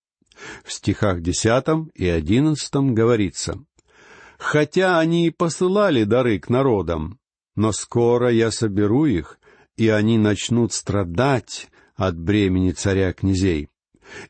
В 0.66 0.74
стихах 0.74 1.22
десятом 1.22 1.92
и 1.94 2.08
одиннадцатом 2.08 2.96
говорится, 2.96 3.64
«Хотя 4.42 4.98
они 5.00 5.28
и 5.28 5.30
посылали 5.30 6.04
дары 6.04 6.40
к 6.40 6.50
народам, 6.50 7.20
но 7.56 7.72
скоро 7.72 8.32
я 8.32 8.50
соберу 8.50 9.06
их, 9.06 9.40
и 9.78 9.88
они 9.88 10.18
начнут 10.18 10.74
страдать 10.74 11.70
от 11.96 12.18
бремени 12.18 12.72
царя 12.72 13.14
князей. 13.14 13.70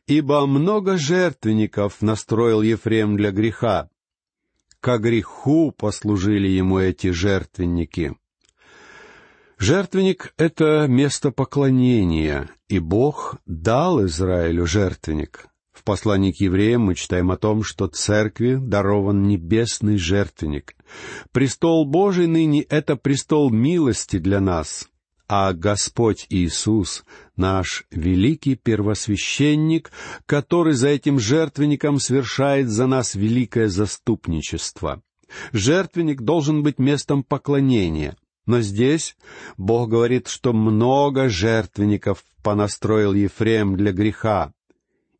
Ибо 0.06 0.46
много 0.46 0.98
жертвенников 0.98 2.02
настроил 2.02 2.60
Ефрем 2.60 3.16
для 3.16 3.30
греха. 3.30 3.88
Ко 4.80 4.98
греху 4.98 5.72
послужили 5.72 6.48
ему 6.48 6.78
эти 6.78 7.10
жертвенники. 7.10 8.14
Жертвенник— 9.56 10.34
это 10.36 10.86
место 10.88 11.30
поклонения, 11.30 12.50
и 12.68 12.80
Бог 12.80 13.36
дал 13.46 14.04
Израилю 14.04 14.66
жертвенник. 14.66 15.46
В 15.82 15.84
послании 15.84 16.30
к 16.30 16.36
евреям 16.36 16.82
мы 16.82 16.94
читаем 16.94 17.32
о 17.32 17.36
том, 17.36 17.64
что 17.64 17.88
церкви 17.88 18.54
дарован 18.54 19.24
небесный 19.24 19.96
жертвенник. 19.96 20.76
Престол 21.32 21.84
Божий 21.84 22.28
ныне— 22.28 22.62
это 22.68 22.94
престол 22.94 23.50
милости 23.50 24.20
для 24.20 24.38
нас, 24.38 24.88
а 25.26 25.52
Господь 25.52 26.26
Иисус— 26.28 27.02
наш 27.36 27.84
великий 27.90 28.54
первосвященник, 28.54 29.90
который 30.24 30.74
за 30.74 30.86
этим 30.86 31.18
жертвенником 31.18 31.98
совершает 31.98 32.68
за 32.68 32.86
нас 32.86 33.16
великое 33.16 33.66
заступничество. 33.66 35.02
Жертвенник 35.50 36.20
должен 36.20 36.62
быть 36.62 36.78
местом 36.78 37.24
поклонения, 37.24 38.16
но 38.46 38.60
здесь 38.60 39.16
Бог 39.56 39.90
говорит, 39.90 40.28
что 40.28 40.52
много 40.52 41.28
жертвенников 41.28 42.22
понастроил 42.44 43.14
Ефрем 43.14 43.76
для 43.76 43.90
греха, 43.90 44.52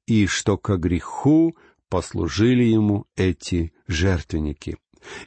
и 0.06 0.26
что 0.26 0.56
ко 0.56 0.76
греху 0.76 1.56
послужили 1.88 2.64
ему 2.64 3.06
эти 3.16 3.72
жертвенники. 3.86 4.76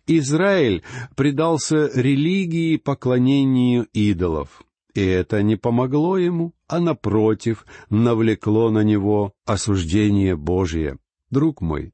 Израиль 0.08 0.84
предался 1.16 1.92
религии 1.94 2.78
поклонению 2.78 3.88
идолов. 3.94 4.64
И 4.94 5.02
это 5.02 5.44
не 5.44 5.58
помогло 5.58 6.18
ему, 6.18 6.54
а, 6.68 6.80
напротив, 6.80 7.66
навлекло 7.90 8.70
на 8.70 8.82
него 8.84 9.34
осуждение 9.46 10.38
Божие. 10.38 10.98
Друг 11.30 11.62
мой, 11.62 11.94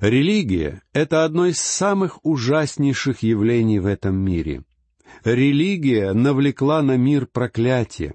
религия— 0.00 0.82
это 0.92 1.24
одно 1.24 1.46
из 1.46 1.58
самых 1.58 2.24
ужаснейших 2.24 3.22
явлений 3.22 3.78
в 3.78 3.86
этом 3.86 4.16
мире. 4.16 4.64
Религия 5.24 6.12
навлекла 6.12 6.82
на 6.82 6.96
мир 6.96 7.26
проклятие. 7.26 8.14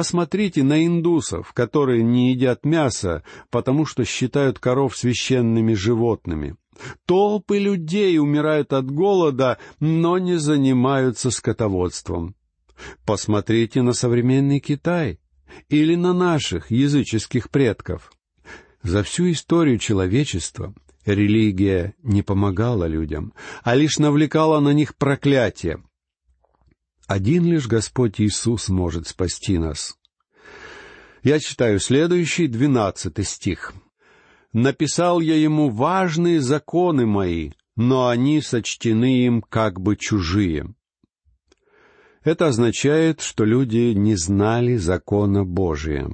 Посмотрите 0.00 0.62
на 0.62 0.86
индусов, 0.86 1.52
которые 1.52 2.02
не 2.02 2.30
едят 2.30 2.64
мясо, 2.64 3.22
потому 3.50 3.84
что 3.84 4.06
считают 4.06 4.58
коров 4.58 4.96
священными 4.96 5.74
животными. 5.74 6.56
Толпы 7.04 7.58
людей 7.58 8.18
умирают 8.18 8.72
от 8.72 8.90
голода, 8.90 9.58
но 9.78 10.16
не 10.16 10.38
занимаются 10.38 11.30
скотоводством. 11.30 12.34
Посмотрите 13.04 13.82
на 13.82 13.92
современный 13.92 14.60
Китай 14.60 15.20
или 15.68 15.96
на 15.96 16.14
наших 16.14 16.70
языческих 16.70 17.50
предков. 17.50 18.10
За 18.82 19.02
всю 19.02 19.30
историю 19.30 19.76
человечества 19.76 20.72
религия 21.04 21.92
не 22.02 22.22
помогала 22.22 22.86
людям, 22.86 23.34
а 23.64 23.74
лишь 23.74 23.98
навлекала 23.98 24.60
на 24.60 24.72
них 24.72 24.96
проклятие. 24.96 25.82
Один 27.10 27.44
лишь 27.44 27.66
Господь 27.66 28.20
Иисус 28.20 28.68
может 28.68 29.08
спасти 29.08 29.58
нас. 29.58 29.96
Я 31.24 31.40
читаю 31.40 31.80
следующий, 31.80 32.46
двенадцатый 32.46 33.24
стих. 33.24 33.74
«Написал 34.52 35.18
я 35.18 35.34
ему 35.34 35.70
важные 35.70 36.40
законы 36.40 37.06
мои, 37.06 37.50
но 37.74 38.06
они 38.06 38.40
сочтены 38.40 39.26
им 39.26 39.42
как 39.42 39.80
бы 39.80 39.96
чужие». 39.96 40.72
Это 42.22 42.46
означает, 42.46 43.22
что 43.22 43.44
люди 43.44 43.92
не 43.92 44.14
знали 44.14 44.76
закона 44.76 45.44
Божия. 45.44 46.08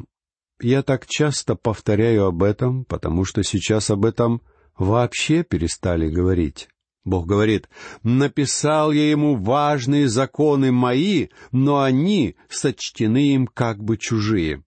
Я 0.62 0.82
так 0.82 1.06
часто 1.06 1.56
повторяю 1.56 2.24
об 2.24 2.42
этом, 2.42 2.86
потому 2.86 3.26
что 3.26 3.42
сейчас 3.42 3.90
об 3.90 4.06
этом 4.06 4.40
вообще 4.78 5.44
перестали 5.44 6.08
говорить. 6.08 6.70
Бог 7.06 7.26
говорит, 7.26 7.68
«Написал 8.02 8.90
я 8.90 9.08
ему 9.08 9.36
важные 9.36 10.08
законы 10.08 10.72
мои, 10.72 11.28
но 11.52 11.80
они 11.80 12.34
сочтены 12.48 13.28
им 13.28 13.46
как 13.46 13.82
бы 13.82 13.96
чужие». 13.96 14.64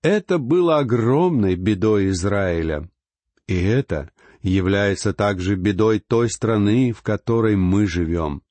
Это 0.00 0.38
было 0.38 0.78
огромной 0.78 1.56
бедой 1.56 2.10
Израиля. 2.10 2.88
И 3.48 3.60
это 3.60 4.12
является 4.40 5.12
также 5.12 5.56
бедой 5.56 5.98
той 5.98 6.30
страны, 6.30 6.92
в 6.92 7.02
которой 7.02 7.56
мы 7.56 7.88
живем. 7.88 8.42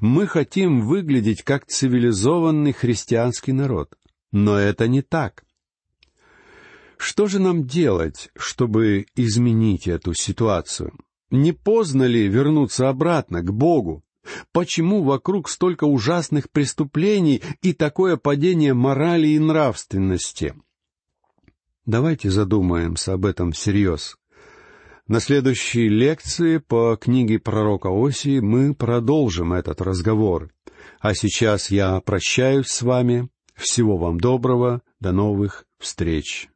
Мы 0.00 0.26
хотим 0.26 0.82
выглядеть 0.82 1.42
как 1.42 1.64
цивилизованный 1.64 2.72
христианский 2.72 3.52
народ, 3.52 3.94
но 4.30 4.58
это 4.58 4.88
не 4.88 5.00
так. 5.00 5.44
Что 6.98 7.28
же 7.28 7.38
нам 7.38 7.66
делать, 7.66 8.28
чтобы 8.36 9.06
изменить 9.16 9.88
эту 9.88 10.12
ситуацию? 10.12 10.92
Не 11.32 11.52
поздно 11.52 12.02
ли 12.02 12.28
вернуться 12.28 12.90
обратно 12.90 13.40
к 13.40 13.50
Богу? 13.50 14.04
Почему 14.52 15.02
вокруг 15.02 15.48
столько 15.48 15.84
ужасных 15.84 16.50
преступлений 16.50 17.42
и 17.62 17.72
такое 17.72 18.18
падение 18.18 18.74
морали 18.74 19.28
и 19.28 19.38
нравственности? 19.38 20.54
Давайте 21.86 22.30
задумаемся 22.30 23.14
об 23.14 23.24
этом 23.24 23.52
всерьез. 23.52 24.18
На 25.08 25.20
следующей 25.20 25.88
лекции 25.88 26.58
по 26.58 26.96
книге 26.96 27.38
пророка 27.38 27.88
Осии 27.88 28.40
мы 28.40 28.74
продолжим 28.74 29.54
этот 29.54 29.80
разговор. 29.80 30.50
А 31.00 31.14
сейчас 31.14 31.70
я 31.70 31.98
прощаюсь 32.02 32.68
с 32.68 32.82
вами. 32.82 33.30
Всего 33.54 33.96
вам 33.96 34.20
доброго. 34.20 34.82
До 35.00 35.12
новых 35.12 35.64
встреч. 35.78 36.52